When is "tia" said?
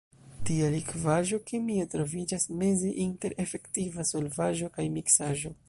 0.49-0.69